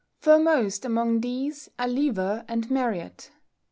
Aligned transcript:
Foremost 0.19 0.83
among 0.83 1.21
these 1.21 1.69
are 1.77 1.87
Lever 1.87 2.43
and 2.47 2.71
Marryat. 2.71 3.29